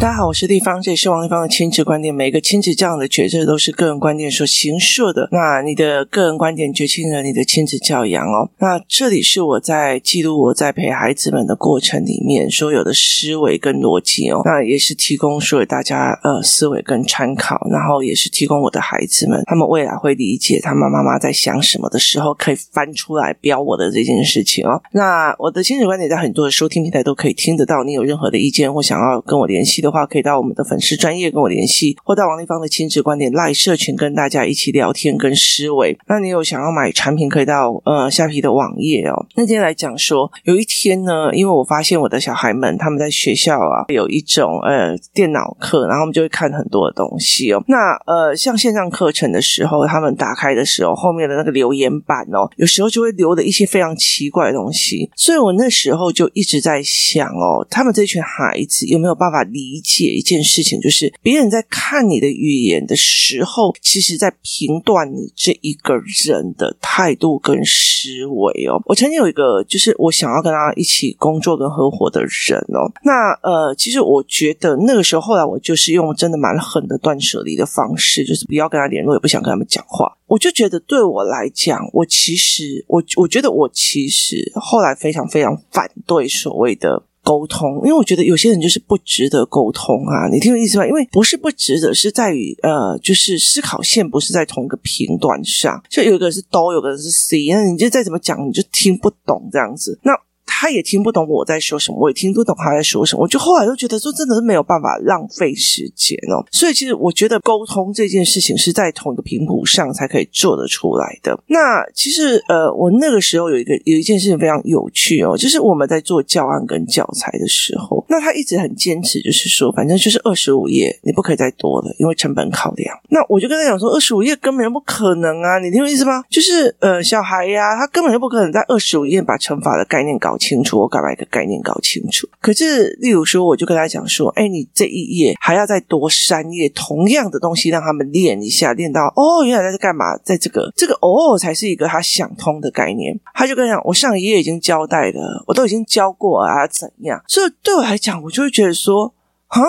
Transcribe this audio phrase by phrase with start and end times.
[0.00, 2.14] 大家好，我是丽芳，这里是王丽芳的亲子观点。
[2.14, 5.28] 每一个亲子这样的决策都是个人观点所形塑的。
[5.32, 8.48] 那你的个人观点决定了你的亲子教养哦。
[8.58, 14.40] 那这里是我在记录我在陪孩子们的过程里面所有的思维跟逻辑哦。
[14.44, 24.80] 那也是提供所有大家呃思维跟参考，然后也是提供我的孩子们，他们未来会理解他们妈妈在想什么的时候，可以翻出来标我的这件事情哦。
[24.92, 27.82] 那我的亲子观点在很多的收听平台都可以听得到。
[27.82, 35.96] 你有任何的意见或想要跟我联系的，的话可以到我们的粉丝专业跟我联系，或到王丽芳的亲子观点赖社群跟大家一起聊天跟思维。
[36.06, 39.26] 那你有想要买产品，可以到呃下皮的网页哦。
[39.34, 47.62] 那今天来讲说，有一天呢，因为我发现我的小孩们他们在学校啊有一种呃电脑课，然后我们就会看很多的东西哦。
[47.66, 55.10] 那呃像线上课程的时候，他们打开的时候，后面的那个留言板哦，有时候就会留的一些非常奇怪的东西。
[55.16, 68.82] 所以我那时候就一直在想哦，他们这群孩子有没有办法理理解一件事情，就是别人在看你的语言的时候，其实在评断你这一个人的态度跟思维哦。
[68.86, 72.90] 我曾经有一个，就是我想要跟他一起工作跟合伙的人哦。
[73.04, 80.12] 那呃，其实我觉得那个时候，后来我就是用真的蛮狠的断舍离的方式，就是不要跟他联络，也不想跟他们讲话。
[80.26, 87.04] 我就觉得对我来讲，我其实我我觉得我其实后来非常非常反对所谓的。
[87.28, 90.86] 沟通，因为我觉得有些人就是不值得沟通啊，你听我意思吧？
[90.86, 99.98] 因为不是不值得，是在于呃，就是思考线不是在同一个频段上，就有一个是都，有个是 C，那你就再怎么讲，你就听不懂这样子。
[100.02, 100.12] 那。
[100.50, 103.22] 他也听不懂我在说什么，我也听不懂他在说什么。
[103.22, 106.42] 我就后来就觉得说，真的是没有办法浪费时间哦。
[106.50, 111.38] 所以其实我觉得沟通这件事情是在同一个频谱上才可以做得出来的。
[111.48, 122.98] 那其实呃，我那个时候有一个有一件事情非常有趣哦，就是我们在做教案跟教材的时候，那他一直很坚持，就是说反正就是二十五页，你不可以再多了，因为成本考量。
[123.10, 126.22] 那我就跟他讲说，二十五页根本就不可能啊，你听我意思吗？
[126.30, 130.62] 就是呃，小孩呀，他根本就不可能在二十五页把乘法的概念搞清。
[130.62, 132.28] 楚，我该把一个概念搞清楚。
[132.40, 140.16] 可是，例如说，我就跟他讲说：“哎，你这一页还要再多三页，同样的东西让他们练一下，练到哦，原来在这干嘛？
[140.18, 149.14] 在这个这个哦，才是一个他想通的概念。”他就跟他讲：“我上一页已经交代了，我都已经教过啊，怎样？”所以对我来讲，我就会觉得说
[149.48, 149.60] ：“啊，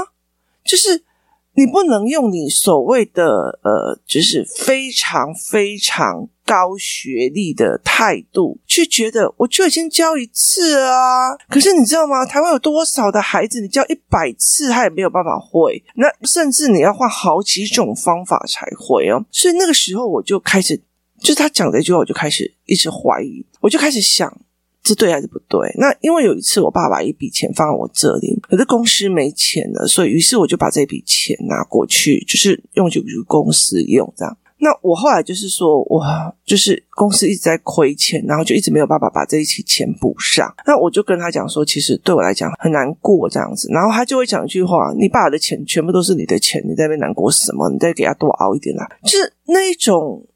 [0.63, 1.03] 就是。”
[1.59, 11.35] 你不能用你所谓的呃，就是非常非常高学历的态度去觉得，我就已经教一次啊。
[11.49, 12.25] 可是你知道吗？
[12.25, 19.25] 台湾有多少的孩子，你教一百次他也没有办法会，那甚至你要换好几种方法才会哦。
[19.29, 20.81] 所以那个时候我就开始，
[21.19, 24.33] 就是他讲的一句话，我就开始一直怀疑，我就开始想。
[24.83, 25.59] 是对还是不对？
[25.77, 34.37] 那因为有一次我爸爸一笔钱放在我这里，可是公司没钱了，所以于是我就把这笔钱拿过去，就是用去公司用这样。
[34.61, 40.53] 那我后来就是说，哇，就是公司一直在亏钱，然后就一直没有办法把这一笔钱补上。
[40.65, 43.69] 那我就跟他讲说，其实对我来讲很难过这样子。
[43.71, 47.69] 然后他就会讲一句话：“你爸爸的钱全部都是你的钱，你在那边难过什么？
[47.69, 50.27] 你再给他多熬一点来。”就是那一种，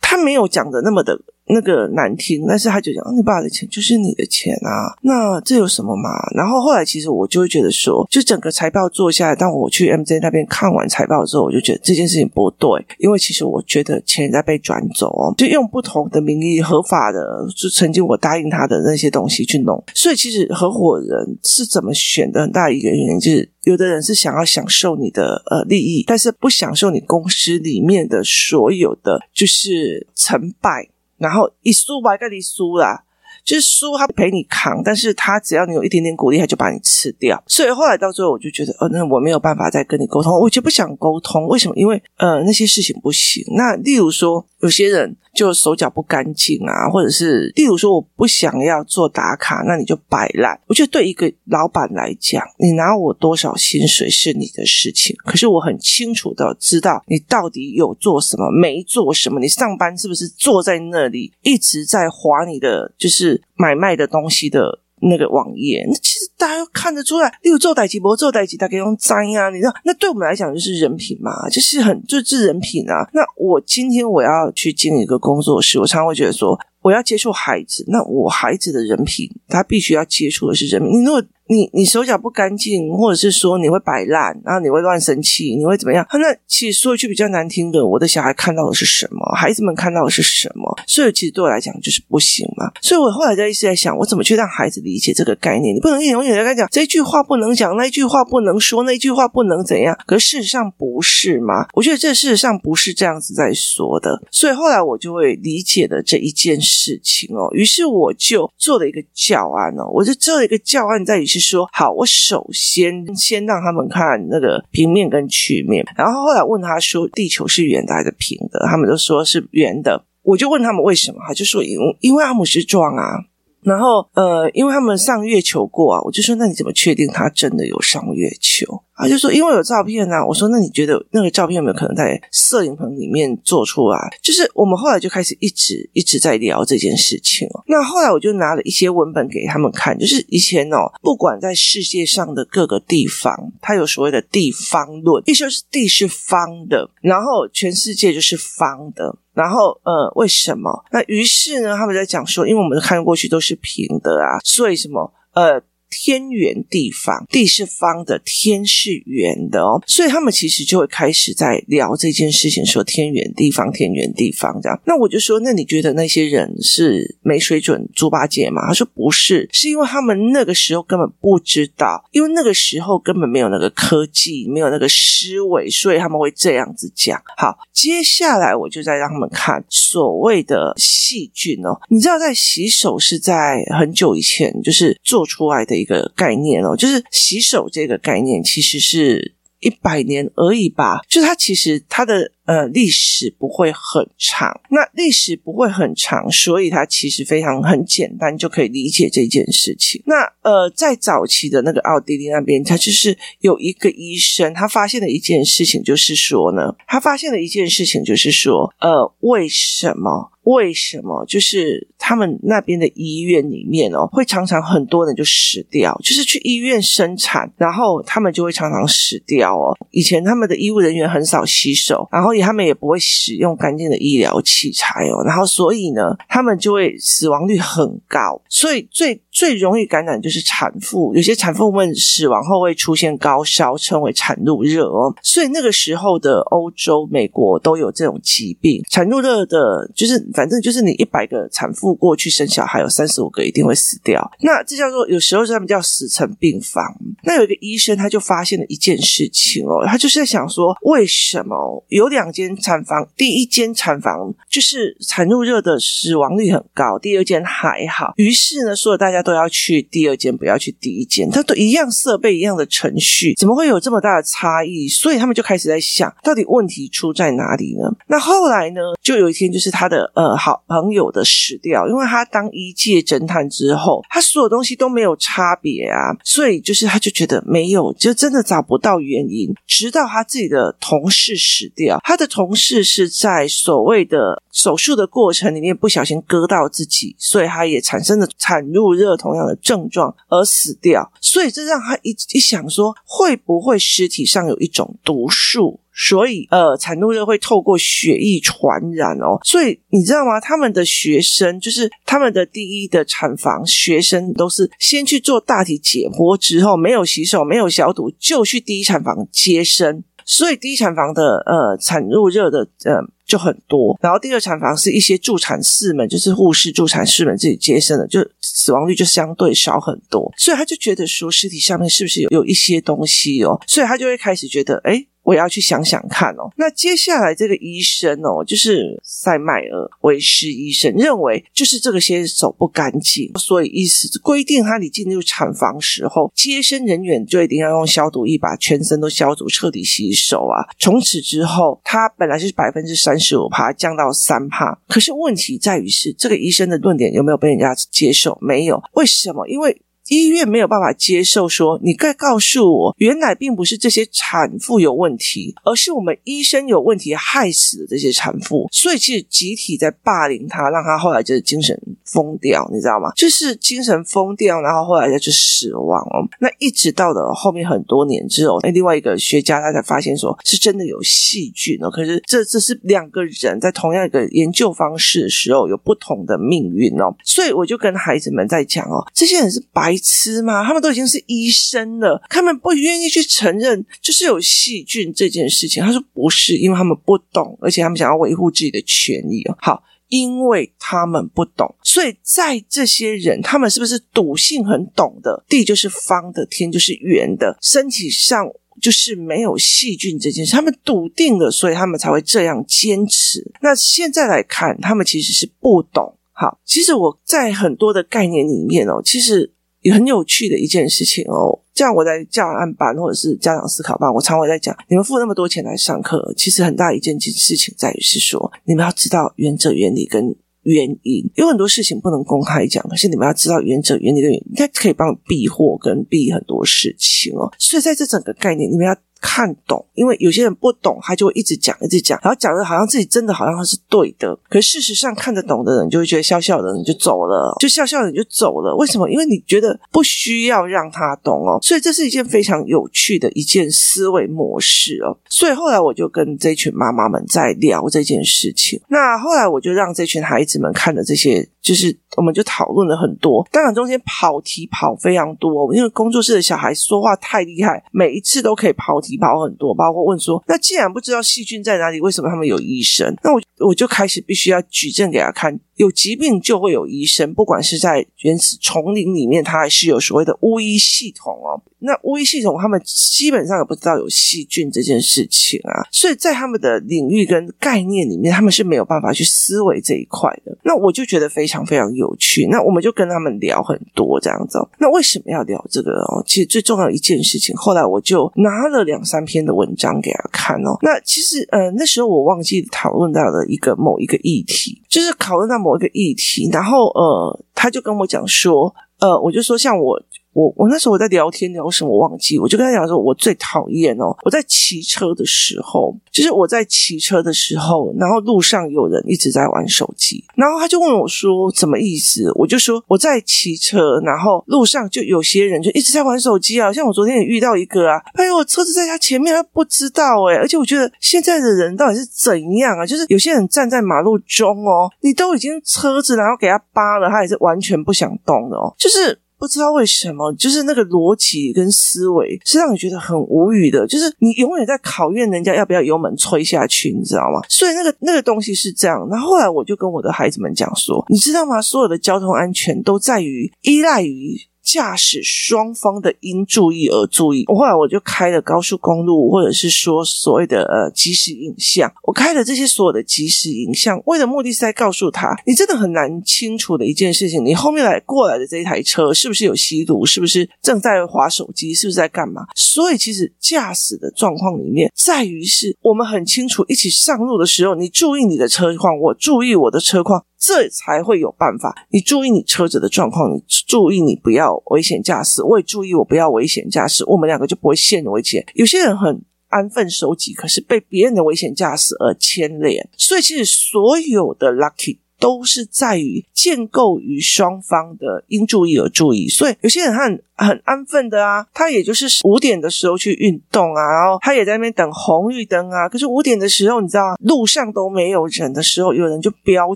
[0.00, 1.20] 他没有讲的那么的。
[1.48, 6.10] 那个难听，但是他就讲，你爸的钱就是你的钱啊，那这有什么嘛？
[6.34, 12.68] 然后后来其实我就会觉得说，就整个财报做下来，当我去 MJ 那边看完财报之后，我就觉得这件事情不对，
[12.98, 30.88] 因为其实我觉得钱在被转走哦，就用不同的名义合法的，就曾经我答应他的那些东西去弄，所以其实合伙人是怎么选的很大一个原因就是，有的人是想要享受你的呃利益，但是不享受你公司里面的所有的就是成败。
[31.18, 33.04] 然后一输吧，跟你输啦，
[33.44, 37.42] 就是输他陪你扛，但是他只要你有一点点鼓励，他就把你吃掉。
[37.46, 41.46] 所以后来到最后，我就觉得，呃，那我没有办法再跟你沟通，我就不想沟通。
[41.46, 41.74] 为什么？
[41.76, 43.44] 因为呃，那些事情不行。
[43.56, 45.16] 那例如说，有些人。
[45.36, 50.58] 就手脚不干净啊，或者是例如说我不想要做打卡，那你就摆烂。
[50.66, 59.38] 我觉得对一个老板来讲，你拿我多少薪水是你的事情，可是我很清楚的知道你到底有做什么，没做什么。
[59.38, 65.84] 你上班是不是坐在那里一直在划你的就是买卖的东西的那个网页？
[65.86, 69.74] 那其实大家都看得出来，例如做代志不做代志，大家用粘啊，你知道？
[69.84, 73.08] 那对我们来讲就是人品嘛，就是很就是人品啊。
[73.12, 81.00] 那我今天我要去经营一个工作室，我常常会觉得说，我要接触孩子，那我孩子的人品，他必须要接触的是人品。
[81.00, 86.06] 你如果你你手脚不干净，或者是说你会摆烂，然后你会乱生气，你会怎么样？
[86.12, 89.24] 那其实说一句比较难听的，我的小孩看到的是什么？
[89.36, 90.76] 孩子们看到的是什么？
[90.86, 92.70] 所以其实对我来讲就是不行嘛。
[92.80, 95.74] 所以我后来在一直在想，我怎么去让孩子理解这个概念？
[95.74, 99.96] 你不能一永远在讲这句话不能讲，那句话不能说，那句话不能怎样？
[100.06, 101.66] 可事实上不是嘛？
[101.74, 104.20] 我觉得这事实上不是这样子在说的。
[104.30, 107.48] 所以后来我就会理解了这一件事情哦。
[107.52, 118.66] 于是我就做了一个教案哦，我就做了一个教案在于是说，好，我首先先让他们看那个平面跟曲面，然后后来问他说，地球是圆的还是平的？
[118.66, 120.04] 他们都说是圆的。
[120.22, 123.20] 我就问他们为什么，他就说因因为阿姆斯壮啊。
[123.62, 128.82] 然后，呃，因为他们上月球过啊，我就说，那你怎么确定他真的有上月球？
[128.96, 130.24] 他就说，因为有照片啊。
[130.26, 133.98] 我说，那你觉得那个照片有没有可能在摄影棚里面做出来？
[134.22, 137.62] 就是我们后来就开始一直一直在聊这件事情哦。
[137.66, 149.16] 那后来我就拿了一些文本给他们看，就是以前哦，不管在世界上的各个地方，它有所谓的地方论，意思就是地是方的，然后全世界就是方的。
[149.34, 150.84] 然后，呃，为什么？
[150.90, 155.12] 那于是呢，他们在讲说，因为我们看过去都是平的啊，所以什么？
[155.34, 155.62] 呃。
[155.90, 164.80] 天圆地方，地是方的，天是圆的哦，所以他们其实就会开始在聊这件事情，说天圆地方，天圆地方这样。
[164.84, 168.66] 那我就说，那你觉得那些人是没水准猪八戒吗？
[168.66, 177.20] 他说不是，是因为他们那个时候根本不知道，因为那个时候根本没有那个科技，没有那个思维，所以他们会这样子讲。
[177.36, 185.75] 好，接下来我就再让他们看所谓的细菌哦，你知道，在洗手是在很久以前就是做出来的。
[185.76, 191.00] 一个概念哦，就是洗手这个概念，其实是一百年而已吧。
[191.08, 192.32] 就是它其实它的。
[192.46, 200.00] 呃，历史不会很长，那历史不会很长，所以它其实非常很简单，就可以理解这件事情。
[200.06, 210.30] 那呃，在早期的那个奥地利那边，他就是有一个医生，他发现了一件事情，就是说呢，他发现了一件事情，就是说，呃，为什么？
[210.44, 211.24] 为什么？
[211.26, 219.76] 就是他们那边的医院里面哦，会常常很多人就死掉，就是去医院生产，然后他们就会常常死掉哦。
[219.90, 222.35] 以前他们的医务人员很少洗手，然后。
[222.40, 246.84] 他们也不会使用干净的医疗器材哦，然后所以呢，他们就会死亡率很高，所以最最容易感染就是产妇，有些产妇们死亡后会出现高烧，称为产褥热哦，所以那个时候的欧洲、美国都有这种疾病，产褥热的，就是反正就是你一百个产妇过去生小孩，有三十五个一定会死掉，那这叫做有时候他们叫死城病房。
[247.22, 252.16] 那有一个医生他就发现了一件事情哦，他就是在想说，为什么有两。
[252.16, 258.14] 两间产房，第一间产房就是产褥热的死亡率很高，第二间还好。
[258.16, 261.30] 于是呢，所有大家都要去第二间，不要去第一间。
[261.30, 264.88] 他都一样设备，一样的程序，怎么会有这么大的差异？
[264.88, 267.88] 所以他们就开始在想，到底问题出在哪里呢？
[268.08, 282.16] 那后来呢，就有一天，就是他的呃好朋友的死掉，因为他当一届侦探之后，他所有东西都没有差别啊，所以就是他就觉得没有，就真的找不到原因，直到他自己的同事死掉，他。
[282.16, 291.10] 他的同事是在所谓的手术的过程里面不小心割到自己，所以他也产生了产褥热同样的症状而死掉。
[291.20, 295.80] 所以这让他一一想说，会不会尸体上有一种毒素？
[295.98, 299.40] 所以呃，产褥热会透过血液传染哦。
[299.42, 300.38] 所以你知道吗？
[300.38, 310.04] 他们的学生就是他们的第一的产房学生，都是先去做大体解剖之后，没有洗手，没有消毒，就去第一产房接生。
[310.26, 320.32] 所以第一产房的呃产褥热的呃就很多，然后第二产房是一些助产士们，就是护士、助产士们自己接生的，就死亡率就相对少很多。
[320.36, 323.58] 所以他就觉得说尸体上面是不是有有一些东西哦？
[323.66, 326.48] 所以他就会开始觉得诶我要去想想看哦。
[326.56, 340.62] 那接下来这个医生哦，就是塞麦尔维斯医生认为，就是这个先手不干净，所以意思规定他你进入产房时候，接生人员就一定要用消毒液把全身都消毒，彻底洗手啊。
[340.78, 348.38] 从此之后，他本来是百分之三十五帕降到三趴，可是问题在于是这个医生的论点有没有被人家接受？
[348.40, 349.48] 没有，为什么？
[349.48, 349.82] 因为。
[350.08, 358.68] 医院没有办法接受说，你该告诉我，原来并不是这些产妇有问题，而是我们医生有问题，害死了这些产妇。
[358.70, 363.10] 所以其实集体在霸凌他，让他后来就是精神疯掉，你知道吗？
[363.16, 366.22] 就是精神疯掉，然后后来他就死亡哦。
[366.38, 371.90] 那一直到了后面很多年之后，那另外一个学家他才发现说，是真的有细菌哦。
[371.90, 377.12] 可是这这是两个人在同样一个研究方式的时候有不同的命运哦。
[377.24, 379.95] 所以我就跟孩子们在讲哦，这些人是白。
[379.98, 380.64] 痴吗？
[380.64, 385.82] 他们都已经是医生了，他们不愿意去承认就是有细菌这件事情。
[385.82, 389.56] 他说不是，因为他们不懂，而且他们想要维护自己的权益哦。
[389.60, 395.44] 好，因为他们不懂，所以在这些人，他们是不是笃信很懂的？
[395.48, 398.48] 地就是方的，天就是圆的，身体上
[398.80, 403.50] 就是没有细菌这件事，他们笃定了，所以他们才会这样坚持。
[403.62, 406.14] 那现在来看，他们其实是不懂。
[406.38, 409.50] 好，其实我在很多的概念里面哦，其实
[409.86, 411.56] 也很有趣的一件事情哦。
[411.72, 421.30] 这样我在教案班或者是家长思考班，我常会在讲，你们付那么多钱来上课，其实很大一件事情在于是说，你们要知道原则、原理跟原因。
[421.36, 427.52] 有很多事情不能公开讲，可是你们要知道原则、原理的原因，应该可以帮你避祸跟避很多事情哦。
[427.58, 428.96] 所以在这整个概念，你们要。
[429.26, 438.76] 看懂，因为有些人不懂，他就会一直讲，一直讲，然后讲的好像自己真的好像他是对的，可是事实上看得懂的人就会觉得笑笑的人就走了，就笑笑的人就走了。
[438.76, 439.10] 为什么？
[439.10, 445.18] 因为你觉得不需要让他懂哦，所以这是一件非常有趣的一件思维模式哦。
[445.28, 448.80] 所以后来我就跟这群妈妈们在聊这件事情。
[448.86, 453.44] 那后来我就让这群孩子们看了这些，就是我们就讨论了很多。
[453.50, 459.15] 当然中间跑题跑非常多，因为工作室的小孩说话太厉害，每一次都可以跑题。
[459.16, 463.16] 跑很多，包括问说，那既然不知道细菌在哪里，为什么他们有医生？
[463.22, 465.58] 那我我就开始必须要举证给他看。
[465.76, 471.60] 有疾病就会有医生，不管是在原始丛林里面，它还是有所谓的巫医系统哦。
[471.78, 480.56] 那巫医系统，他们基本上也不知道有细菌这件事情啊，所以在他们的领域跟概念里面，他们是没有办法去思维这一块的。
[480.64, 482.46] 那我就觉得非常非常有趣。
[482.50, 484.68] 那我们就跟他们聊很多这样子哦。
[484.78, 486.24] 那为什么要聊这个哦？
[486.26, 490.78] 其实最重要一件事情，后来我就拿了两三篇的文章给他看哦。
[490.80, 495.58] 那其实呃，那时候我忘记讨论到了一个某一个议题，就是讨论到。
[495.58, 500.00] 某一个议题，然后呃，他就跟我讲说，呃，我就说像我。
[500.36, 512.30] 我我那时候我在聊天聊什么我忘记，我就跟他讲说，我最讨厌哦，我在骑车的时候，就是我在骑车的时候，然后路上有人一直在玩手机，然后他就问我说什么意思？
[512.34, 522.84] 我就说我在骑车，然后路上就有些人就一直在玩手机啊，像我昨天也遇到一个啊，哎呦，我车子在他前面，他不知道诶，而且我觉得现在的人到底是怎样啊？
[522.84, 529.18] 就是有些人站在马路中哦，你都已经车子然后给他扒了，他也是完全不想动的哦，就是。
[529.38, 537.40] 不知道为什么，就是那个逻辑跟思维是让你觉得很无语的，就是你永远在考验人家要不要油门催下去，你知道吗？
[537.48, 539.06] 所以那个那个东西是这样。
[539.10, 541.60] 然后后来我就跟我的孩子们讲说，你知道吗？
[541.60, 544.36] 所有的交通安全都在于依赖于。
[544.66, 547.44] 驾驶双方的应注意而注意。
[547.46, 551.90] 我后来我就开了高速公路，或者是说所谓的呃即时影像。
[552.02, 562.42] 我开了这些所有的即时影像，为的目的是在告诉他，你真的很难清楚的一件事情，你后面来过来的这一台车是不是有吸毒，是不是正在滑手机，是不是在干嘛？
[562.56, 570.24] 所以其实驾驶的状况里面，在于是我们很清楚，一起上路的时候，你注意你的车况，我注意我的车况。
[570.38, 571.74] 这才会有办法。
[571.90, 578.46] 你注意你车子的状况，你注意你不要危险驾驶，我也注意我不要危险驾驶，我们两个就不会陷入危险。
[578.54, 582.88] 有些人很安分守己，可是被别人的危险驾驶而牵连。
[582.96, 589.28] 所以，其实所有的 lucky 都是在于建构于双方的应注意而注意。
[589.28, 590.22] 所以，有些人他很。
[590.38, 595.88] 很安分的啊，他也就是五点的时候去运动啊，然后他也在那边等红绿灯啊。
[595.88, 599.74] 可是五点的时候，你知道路上都没有人的时候，有人就飙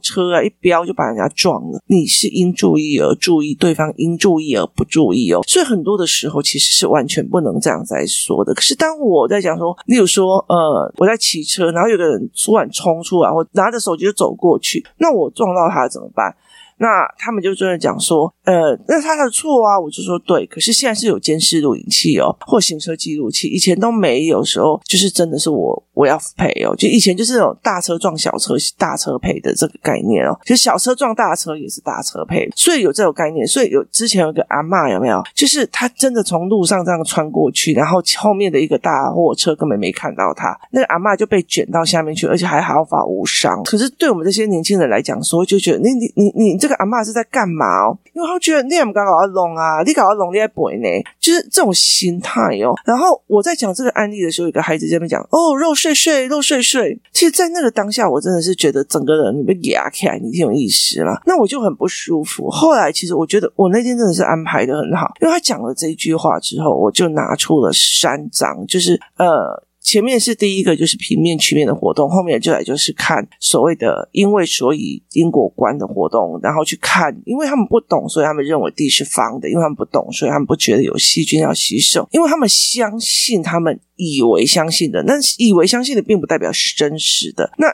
[0.00, 1.80] 车啊，一飙就把人家撞了。
[1.86, 5.40] 你是应注意而注意，对方应注意而不注意哦。
[5.48, 8.52] 所以很多的时候其实是完全不能这样在说的。
[8.52, 16.34] 可是当我在讲说，例如说，呃，我在骑车，然后有个人突然冲出来，我拿着手机就走过去，那我撞到他怎么办？
[16.80, 20.46] 那他们就真的讲说，呃，那他的错啊，我就说对。
[20.46, 26.74] 可是现在是有监视录影器哦，或行车记录器，以前都没有时候，就是真的是我我要赔哦。
[26.74, 30.34] 就以前就是那种大车撞小车，大车赔的这个概念哦。
[30.46, 33.46] 其实小车撞大车也是大车赔，所以有这种概念。
[33.46, 35.22] 所以有之前有个阿嬷有没有？
[35.34, 43.62] 就是他真的从路上这样穿过去，然后后面的一个大货车根本没看到他，那个阿嬷就被卷到下面去，而且还毫发无伤。
[43.64, 46.69] 可是对我们这些年轻人来讲说，就觉得你你你你这。
[46.70, 47.98] 个阿嬷是在干嘛哦？
[48.14, 50.88] 因为他觉得你也不搞搞弄啊，你搞搞弄你在背呢，
[51.20, 52.72] 就是这种心态哦。
[52.84, 61.20] 然后我在讲这个案例的时候，有个孩子在那边讲：“哦，肉碎碎，肉碎碎。”其实，在那个当下，我真的是觉得整个人你被压起来，你挺有意思嘛。
[61.26, 62.48] 那我就很不舒服。
[62.48, 69.64] 后来，其实我觉得我那天真的是安排得很好，因为他讲了这一句话之后，我就拿出了三张，就是呃。
[69.82, 87.50] 前面是第一个就是平面曲面的活动，后面就来就是看所谓的因为所以因果观的活动，然后去看，因为他们不懂，所以他们认为地是方的，因为他们不懂，所以他们不觉得有细菌要洗手，因为他们相信他们以为相信的，那以为相信的并不代表是真实的。
[87.56, 87.66] 那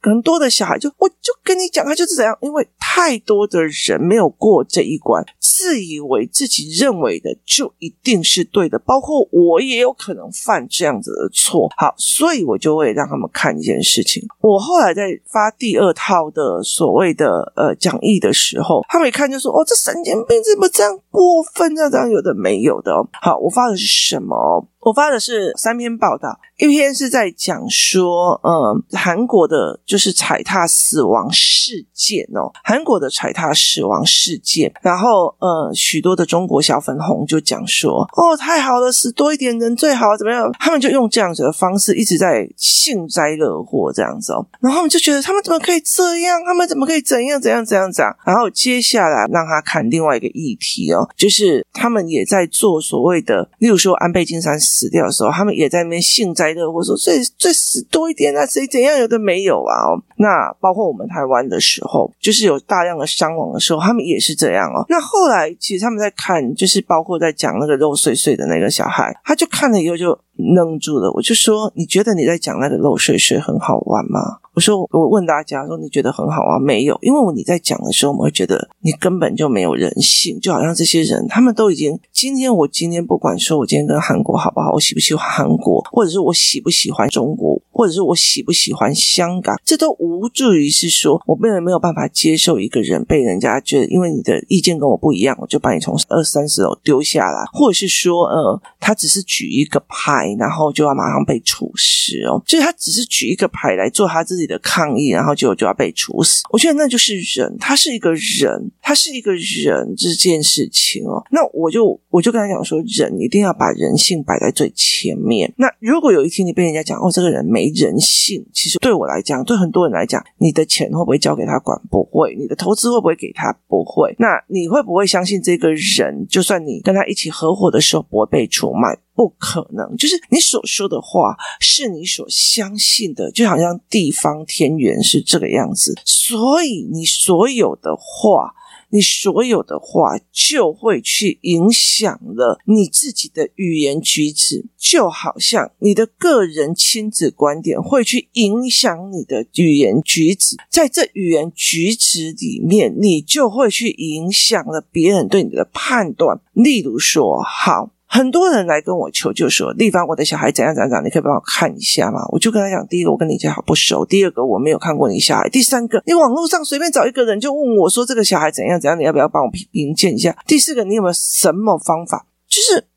[0.00, 5.24] 很多的小孩就，我就跟你讲，他就是怎样，因为太多的人没有过这一关，
[5.54, 11.68] 自以为自己认为的就一定是对的，包括我也有可能犯这样子的错。
[11.76, 14.26] 好，所以我就会让他们看一件事情。
[14.40, 21.76] 我后来在发第二套的所谓的呃讲义的时候，他们一看就说：“哦，这神经病怎么这样过分？
[21.76, 24.66] 这样有的没有的。”好，我发的是什么？
[24.82, 40.50] 我发的是三篇报道，一篇是在讲说，嗯，韩国的就是踩踏死亡事件哦，韩国的踩踏死亡事件，然后，呃，许多的中国小粉红就讲说，哦，太好了，死多一点人最好，怎么样？
[40.58, 46.42] 他们就用这样子的方式一直在幸灾乐祸这样子哦，然后我们就觉得他们怎么可以这样？
[46.44, 48.16] 他们怎么可以怎样怎样怎样怎样？
[48.24, 54.58] 然后接下来让他看另外一个议题哦，就是他们也在做所谓的，例如说安倍晋三。
[54.72, 59.92] 死掉的时候，他们也在那边幸灾乐祸，说最最死多一点啊，谁怎样有的没有啊？
[59.92, 64.84] 哦，那包括我们台湾的时候，就是有大量的伤亡的时候，他们也是这样哦。
[64.88, 71.10] 那后来其实他们在看，就是包括在讲那个肉碎碎的那个小孩，他就看了以后就愣住了。
[71.12, 74.38] 我就说，你觉得你在讲那个漏水水很好玩吗？
[74.54, 76.58] 我说，我问大家说，你觉得很好啊？
[76.58, 104.42] 没有，因为我你在讲的时候，我们会觉得你根本就没有人性，就好像这些人，他们都已经今天，我今天不管说我今天跟韩国好不好，我喜不喜欢韩国，或者是我喜不喜欢中国，或者是我喜不喜欢香港，这都无助于是说我没有没有办法接受一个人被人家觉得，因为你的意见跟我不一样，我就把你从二三十楼丢下来，或者是说，呃，他只是举一个牌，然后就要马上被处死哦，就是他只是举一个牌来做他自己。
[104.42, 106.42] 的抗议，然后就就要被处死。
[106.50, 111.22] 我觉得那就是人，他是一个人，他是一个人这件事情哦。
[111.30, 115.50] 那我就我就跟他讲说，人一定要把人性摆在最前面。
[115.56, 121.80] 那如果有一天你被人家讲哦，这个人没人性，其实对我来讲，对很多人来讲，你的钱会不会交给他管？
[121.90, 122.34] 不会。
[122.36, 123.52] 你的投资会不会给他？
[123.68, 124.14] 不会。
[124.18, 126.26] 那你会不会相信这个人？
[126.28, 128.98] 就算你跟他一起合伙的时候，不会被出卖？
[129.14, 138.54] 不可能，就是你所说的话是你所相信的，就好像地方天元是这个样子，所以你所有的话，
[138.92, 156.38] 你所有的话就会去影响了你自己的语言举止，就好像你的个人亲子观点会去影响你的语言举止，在这语言举止里面，你就会去影响了别人对你的判断。
[156.52, 157.90] 例如说，好。
[158.14, 162.20] 很多人来跟我求救说，丽芳，我的小孩怎样怎样怎样，你可以帮我看一下吗？
[162.28, 170.36] 我就跟他讲，第一个，我跟你家好不熟；第二个，我没有看过你小孩；第三个，你网络上随便找一个人就问我说这个小孩怎样怎样，你要不要帮我评评鉴一下？
[170.46, 172.26] 第四个，你有没有什么方法？
[172.46, 172.91] 就是。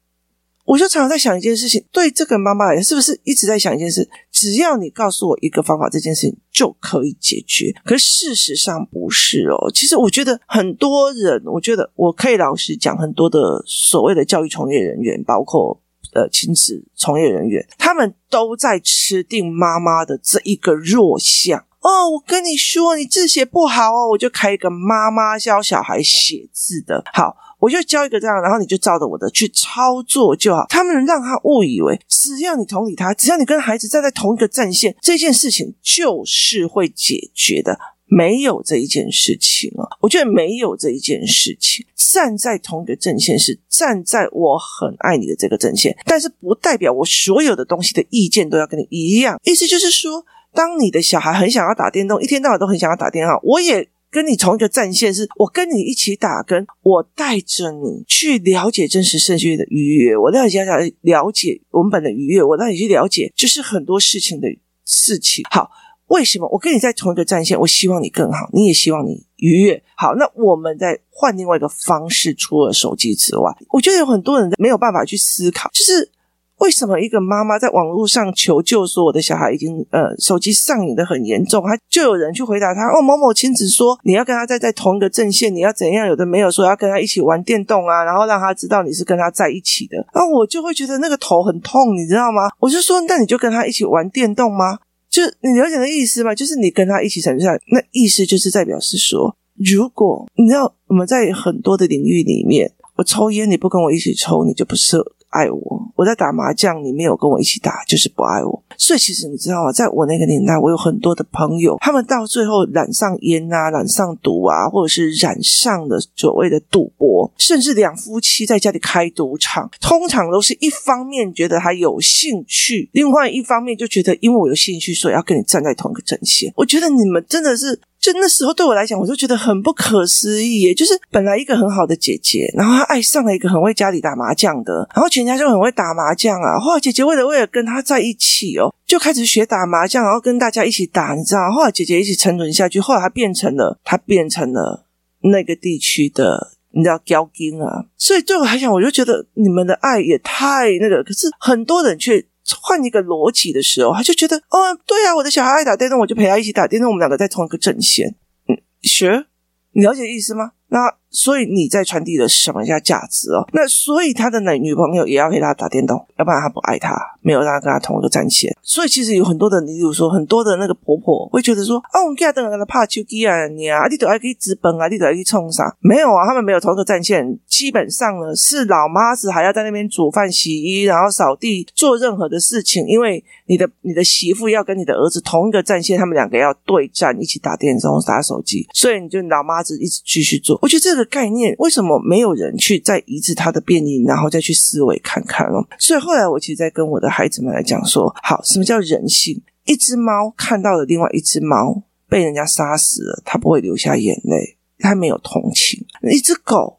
[0.66, 4.10] 我就常常在想一件事情，对这个妈妈来，是不是一直在想一件事？
[4.32, 7.72] 只要你告诉我一个方法，这件事情就可以解决。
[7.86, 9.72] 可是事实上不是哦。
[9.72, 15.80] 其实我觉得很多人，我觉得我可以老实讲，很多的所谓的教育从业人员，包括
[16.14, 21.64] 呃亲子从业人员，他们都在吃定妈妈的这一个弱项。
[21.82, 27.38] 哦，我跟你说，你字写不好哦，我就开一个妈妈教小孩写字的，好。
[27.66, 30.68] 我就教一个这样，然后你就照着我的去操作就好。
[30.70, 37.80] 他们让他误以为，只要你同理他，只要你跟孩子站在同一个战线，这件事情就是会解决的。
[38.08, 41.84] 没有这一件事情啊，我觉得没有这一件事情。
[41.96, 49.42] 站在同一个阵线是站在我很爱你的这个阵线，但是不代表我所有的东西的意见都要跟你一样。
[49.44, 50.24] 意思就是说，
[50.54, 53.90] 当你的小孩很想要打电动，一天到晚都很想要打电话，我也。
[54.12, 64.48] 跟你同一个战线，是我跟你一起打，跟我带着你去了解真实世界的愉悦，我让你想想了解文本的愉悦，我让你去了解就是很多事情的
[64.86, 65.44] 事情。
[65.50, 65.70] 好，
[66.08, 67.60] 为什么我跟你在同一个战线？
[67.60, 69.84] 我希望你更好，你也希望你愉悦。
[69.98, 76.12] 好，那我们再换另外一个方式，除了手机之外，我觉得有很多人没有办法去思考，就是。
[76.60, 86.08] 为什么一个妈妈在网络上求救说我的小孩已经呃手机上瘾的很严重，还就有人去回答他哦，某某亲子说你要跟他在在同一个阵线，你要怎样？
[86.08, 89.98] 有的没有说要跟他一起玩电动啊，然后让他知道你是跟他在一起的。
[90.14, 92.44] 然后我就会觉得那个头很痛，你知道吗？
[92.60, 94.80] 我就说那你就跟他一起玩电动吗？
[95.10, 96.34] 就你了解的意思吗？
[96.34, 104.98] 就是你跟他一起沉下来，那意思就是代表是说，如果你知道我们在很多的领域里面，我抽烟你不跟我一起抽，你就不是。
[105.36, 105.92] 爱我。
[105.96, 108.64] 我在打麻将，你没有跟我一起打，就是不爱我。
[108.78, 109.72] 所以其实你知道吗？
[109.72, 126.52] 在我那个年代，我有很多的朋友，他们到最后染上烟啊，染上毒啊，或者是染上了所谓的赌博，甚至两夫妻在家里开赌场，通常都是一方面觉得他有兴趣，另外一方面就觉得因为我有兴趣，所以要跟你站在同一个阵线。
[126.56, 127.80] 我觉得你们真的是。
[128.06, 130.76] 就那时候对我来讲，我就觉得很不可思议耶。
[130.76, 136.60] 就是本来一个很好的姐姐，然后她爱上了一个很会家里打麻将的，然后全家就很会打麻将啊。
[136.60, 141.52] 后来姐姐为了为了跟他在一起哦，就开始学打麻将，然后跟大家一起打，你知道？
[141.52, 144.86] 后来姐姐一起沉沦下去，后来她变成了她变成了
[145.22, 147.86] 那个地区的，你知道交金啊。
[147.98, 152.24] 所以对我来讲，我就觉得你们的爱也太那个，可是很多人却。
[152.62, 158.16] 换一个逻辑的时候，他就觉得，哦，对啊，我的小孩爱打电动，我就陪他一起打电动，我们两个在同一个阵线。
[158.48, 159.26] 嗯，学，
[159.72, 160.52] 你了解意思吗？
[160.68, 163.48] 那所以你在传递的是什么叫价值哦？
[163.54, 168.56] 那所以他的男女朋友也要陪他打电动，要不然他不爱他，没有让他跟他同一个战线。
[168.62, 175.76] 所以其实有很多的，你比如说很多的那个婆婆会觉得说，啊，我们家等人怕手机啊，你啊，你都爱去直奔啊，你都爱去冲啥？
[175.80, 177.40] 没有啊，他们没有同一个战线。
[177.48, 190.60] 基本上呢，是老妈子还要在那边煮饭、洗衣，然后扫地，做任何的事情，因为你的你的媳妇要跟你的儿子同一个战线，他们两个要对战，一起打电动、打手机，所以你就老妈子一直继续做。
[190.62, 195.66] 我觉得这个概念为什么没有人去再移植他的变异，然后再去思维看看哦？
[195.80, 199.42] 所以后来我其实在跟我的孩子们来讲说，好，什么叫人性？
[199.66, 205.86] 一只猫看到了另外一只猫被人家杀死了，它不会流下眼泪，它没有同情。
[206.12, 206.78] 一只狗。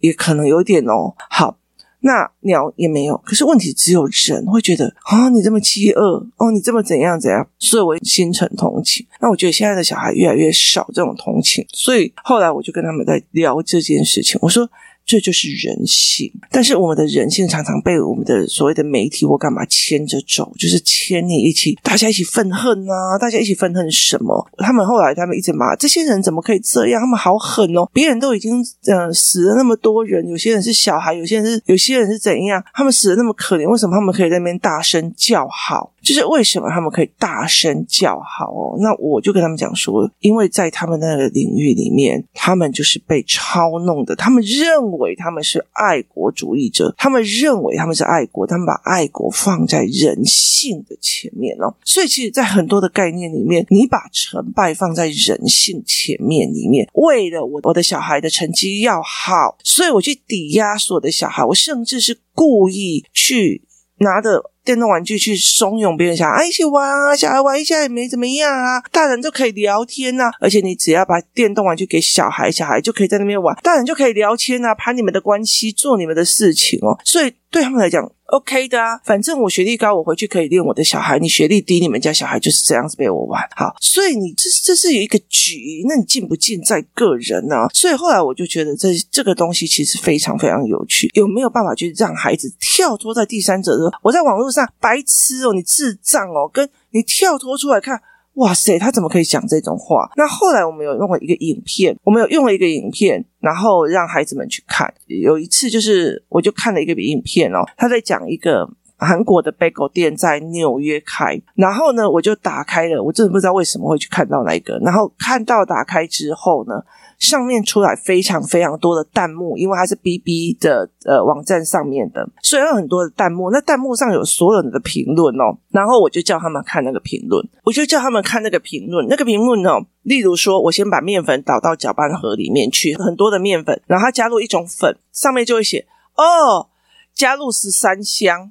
[0.00, 1.58] 也可能有点哦，好，
[2.00, 9.06] 那鸟也没有，可是问题只有人会觉得啊，你这么饥饿哦，你这么怎样怎样，所以我心存同情。
[9.20, 14.68] 那我觉得现在的小孩越来越少这种同情，所以后来我就跟他们在聊这件事情，我说。
[15.10, 23.18] 这就是人性，但是我们的人性常常被我们的所谓的媒体或干嘛牵着走，就是牵你一起，大家一起愤恨啊！
[23.18, 24.48] 大家一起愤恨什么？
[24.58, 27.00] 他们后来他们一直骂这些人怎么可以这样？
[27.00, 27.90] 他们好狠哦！
[27.92, 32.62] 别人都已经呃死了那么多人，有些人是小孩，有些人是有些人是怎样？
[32.72, 35.92] 他们死的那么可怜，为什么他们可以在那边大声叫好？
[36.10, 38.76] 就是为什么他们可以大声叫好哦？
[38.80, 44.16] 那我就跟他们讲说，因为在他们那个领域里面，他们就是被操弄的。
[44.16, 51.72] 他们认为他们是爱国主义者，他们认为他们是爱国，他们把爱国放在人性的前面哦。
[51.84, 63.62] 所以，其实，在很多的概念里面，你把成败放在人性前面里面，为了我我的小孩的成绩要好，所以我去抵押所有的小孩，我甚至是故意去
[64.00, 64.50] 拿着。
[64.62, 78.12] 电动玩具去怂恿别人想啊，一起玩啊，小孩玩一下也没怎么样啊，大人就可以聊天呐、啊，而且你只要把电动玩具给小孩，小孩就可以在那边玩，大人就可以聊天啊，攀你们的关系，做你们的事情哦，所以对他们来讲。
[78.30, 81.18] OK 的啊，反正我学历高，我回去可以练我的小孩。
[81.18, 83.42] 你学历低，你们家小孩就是这样子被我玩。
[83.56, 87.68] 好，所以你这这是有一个局，那你进不进在个人呢、啊？
[87.74, 91.10] 所以后来我就觉得这这个东西其实非常非常有趣。
[91.14, 93.90] 有没有办法去让孩子跳脱在第三者的？
[94.02, 98.00] 我在网络上白痴哦，你智障哦，跟你跳脱出来看。
[98.34, 100.10] 哇塞，他怎么可以讲这种话？
[100.16, 104.92] 那后来我们有用了一个影片，我们有用了一个影片，然后让孩子们去看。
[105.06, 116.82] 有一次就是，我就看了一个影片哦，他在讲一个韩国的 bagel 店在纽约开，然后呢，我就打开了，我真的不知道为什么会去看到那个，然后看到打开之后呢。
[117.20, 123.50] 上面出来非常非常多的弹幕，因为它是 BB 的呃网站上面的，所以有很多的弹幕。
[123.50, 129.06] 那弹幕上有所有的评论哦，然后我就叫他们看那个评论，我就叫他们看那个评论。
[129.06, 136.68] 那个评论哦，例如说，我先把面粉倒到搅拌盒里面去，很多的面粉，然后它加入一种粉，上面就会写哦，
[137.12, 138.50] 加入十三香，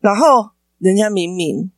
[0.00, 1.70] 然后人家明明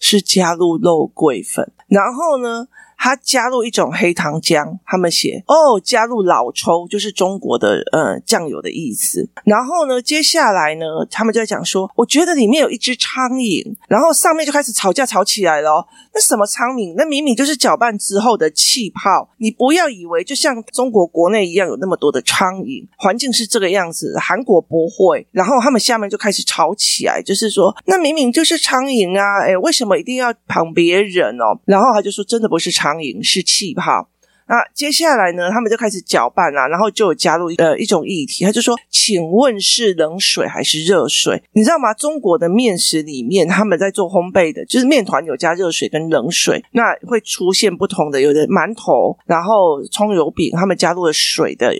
[0.00, 9.28] 是加入肉桂粉，然后呢，他加入一种黑糖浆，他们写哦，加入老抽，就是中国的呃酱油的意思。
[9.44, 15.86] 然后呢，接下来呢，他们就在讲说，我觉得里面有一只苍蝇，然后上面就开始吵架吵起来了。
[16.14, 16.94] 那什么苍蝇？
[16.96, 19.28] 那明明就是搅拌之后的气泡。
[19.36, 25.26] 你不要以为就像中国国内一样有那么多的苍蝇，环境是这个样子，韩国不会。
[25.30, 31.60] 然后他们下面就开始吵起来，就是说，那明明就是苍蝇啊，诶，为什么一定要捧别人哦？
[31.66, 32.85] 然后他就说，真的不是苍。
[32.86, 34.08] 苍蝇是气泡，
[34.46, 35.50] 那接下来呢？
[35.50, 41.42] 他们就开始搅拌啦，然后就加入呃一种液体，他就说：“请问是冷水还是热水？
[41.50, 41.92] 你知道吗？
[41.92, 51.74] 中国的面食里面，他们在做烘焙的，就是面团有加热水跟冷水，那会出现不同的，有的馒头，然后葱油饼，他们加入了水的。”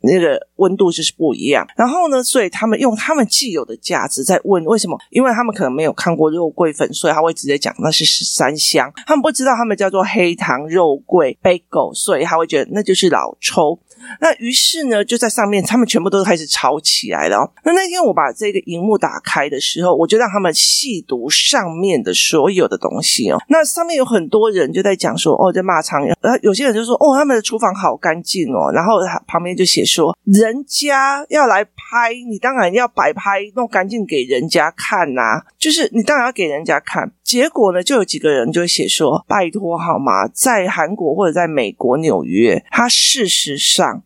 [0.00, 1.66] 那个温度就是不一样。
[1.76, 4.98] 然后呢，所以他们用他们既有的价值在问为什么？
[5.10, 8.92] 因为他们可能没有看过肉桂粉，所以他会直接讲那是十三香。
[9.06, 13.78] 他们不知道他们叫做黑糖肉桂杯狗所以他会觉得那就是老抽。
[14.18, 17.52] 那于是呢，就在上面，他们全部都开始吵起来了。
[17.62, 23.38] 那那天我把这个荧幕打开的时候，我就让他们细读上面的所有的东西哦。
[23.48, 26.14] 那上面有很多人就在讲说，哦，在骂苍蝇。
[26.22, 28.72] 然后有些人就说，哦，他们的厨房好干净哦。
[28.72, 28.94] 然后
[29.26, 35.42] 旁边就写说，人家要来拍，你当然要摆拍，弄干净给人家看呐。
[35.58, 37.12] 就是你当然要给人家看。
[37.22, 40.26] 结果呢，就有几个人就会写说，拜托好吗？
[40.28, 44.02] 在韩国或者在美国纽约，他事实上。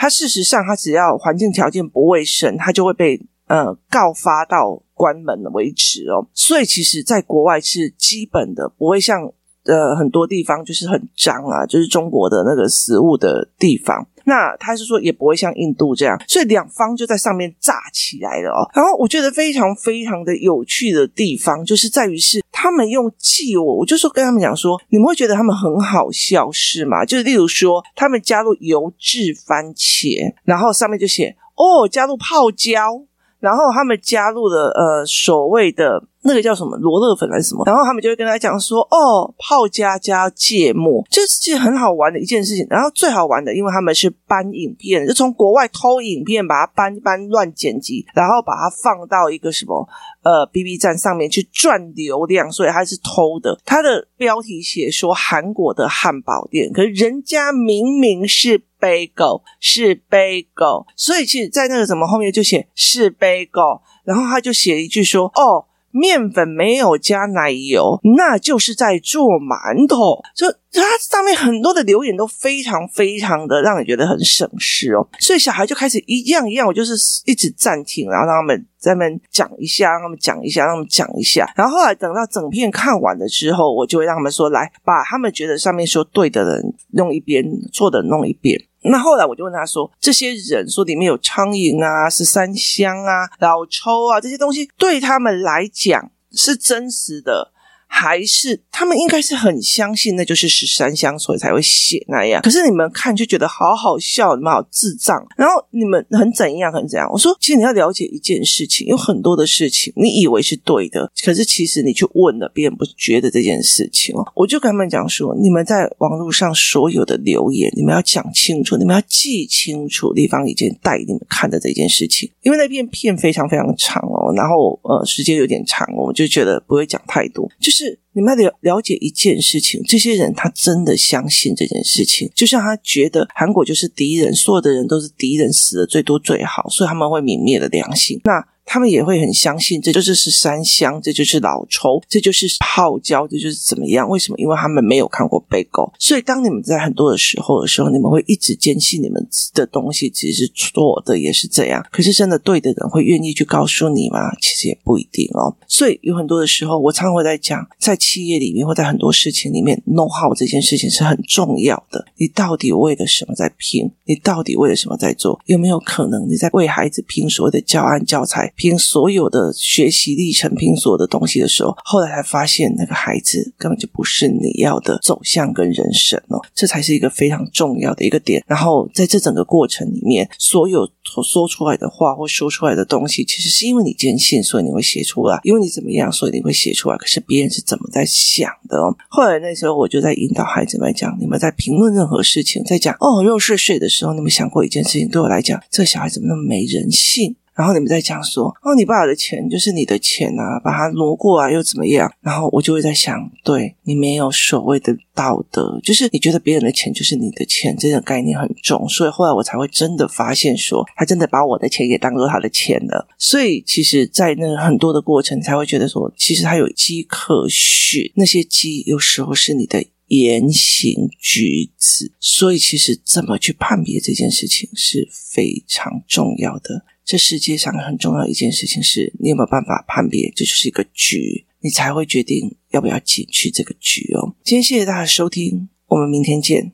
[0.00, 6.24] 他事实上，他只要环境条件不卫生，他就会被呃告发到关门为止哦。
[6.32, 9.20] 所以其实，在国外是基本的，不会像
[9.64, 14.06] 呃很多地方就是很脏啊，就是中国的那个食物的地方。
[14.28, 18.68] 那他是说也不会像印度这样，所以两方就在上面炸起来了哦。
[18.74, 27.06] 然后我觉得非常非常的有趣的地方，就是在于是他们用记我，我就说跟他们讲说，你们会觉得他们很好笑是吗？
[27.06, 33.00] 就是例如说，他们加入油渍番茄，然后上面就写哦，加入泡椒，
[33.40, 36.04] 然后他们加入了呃所谓的。
[36.28, 37.64] 那个叫什么罗勒粉还是什么？
[37.64, 42.66] 然后他们就会跟他讲说：“哦，泡加加芥末，这是其实很好玩的一件事情。
[42.68, 49.88] 然后最好玩的，因为他们是搬影片，就从国外偷影片，把它搬搬乱剪辑，然后把它放到一个什么
[50.22, 53.58] 呃 BB 站上面去赚流量，所以他是偷的。
[53.64, 65.64] 他的标题写说韩国的汉堡店，可是人家明明是 bagel，是 bagel，所以其实，在那个什么后面就写是 bagel，然后他就写一句说：哦。”
[65.98, 70.22] 面粉没有加奶油，那就是在做馒头。
[70.34, 75.06] 就它上面很多的留言都非常非常的让你觉得很省事哦。
[75.18, 76.92] 所以小孩就开始一样一样，我就是
[77.24, 81.50] 一直暂停，然后让他们在那边讲一下，让他们讲一下，让他们讲一下。
[81.56, 97.52] 然后后来等到整片看完了之后，我就会让他们说：“来，把他们觉得上面说对的人弄一边，错的弄一边。”那后来我就问他说：“这些人说里面有苍蝇啊、十三香啊、老抽啊这些东西，对他们来讲是真实的？”
[97.90, 102.40] 还是他们应该是很相信那就是十三香，所以才会写那样。
[102.42, 105.26] 可是你们看就觉得好好笑，你们好智障。
[105.36, 107.08] 然后你们很怎样，很怎样？
[107.10, 114.24] 我说，其实你要了解一件事情，有很多的事情你以为是对的，可是其实你去问了，别人不觉得这件事情哦。
[114.36, 127.77] 我就跟他们讲说，你们在网络上所有的留言，你们要讲清楚，你们要记清楚立方已经带你们看的这件事情，因为那片片非常非常长哦，然后呃时间有点长，我就觉得不会讲太多，就是。
[127.78, 138.20] 是你们要了了解一件事情，这些人他真的相信这件事情，就像他觉得韩国就是敌人，所有的人都是敌人，死的最多最好，所以他们会泯灭了良心。
[138.24, 138.44] 那。
[138.70, 144.06] 他们也会很相信，这就是十三香，这就是老抽，这就是泡椒，这就是怎么样？
[144.06, 144.36] 为什么？
[144.38, 151.82] 因为他们没有看过背狗所以当你们在很多的时候的时候，你们会一直坚信你们的东西其实是错的，也是这样。
[151.90, 154.18] 可是真的对的人会愿意去告诉你吗？
[154.38, 155.56] 其实也不一定哦。
[155.66, 162.04] 所以有很多的时候，我常常会在讲，在企业里面或在很多事情里面，know how 这件事情是很重要的。
[162.18, 163.90] 你到底为了什么在拼？
[164.04, 165.40] 你到底为了什么在做？
[165.46, 168.52] 有没有可能你在为孩子拼所谓的教案教材？
[168.58, 178.42] 拼所有的学习历程，拼所有的东西的时候，后来才发现那个孩子根本就不是你要的走向跟人生哦，这才是一个非常重要的一个点。
[178.48, 180.90] 然后在这整个过程里面，所有
[181.24, 186.96] 说出来的话或说出来的东西，其实是因为你坚信，所以你会写出来；因为你怎么样，所以你会写出来。
[186.96, 188.92] 可是别人是怎么在想的哦？
[189.08, 195.08] 后来那时候我就在引导孩子们讲：你们在评论任何事情，在讲哦肉碎碎的时候，你们想过一件事情？
[195.08, 197.36] 对我来讲，这小孩怎么那么没人性？
[197.58, 202.08] 然后你们在讲说，哦，你爸爸的钱就是你的钱啊，把它挪过来又怎么样？
[202.20, 208.88] 然后我就会在想，对，你没有所谓的道德，就是你觉得别人的钱就是你的钱，这种概念很重。
[208.88, 213.08] 所以后来我才会真的发现说，他真的把我的钱也当做他的钱了。
[213.18, 222.12] 所以其实，在那很多的过程，才会觉得说，其实他有迹可循，那些迹有时候是你的言行举止。
[222.20, 226.84] 所以其实怎么去判别这件事情是非常重要的。
[227.08, 234.36] 这世界上很重要一件事情是，你有没有办法判别这就是一个局，你才会决定要不要进去这个局哦。
[234.44, 236.72] 今天谢谢大家收听，我们明天见。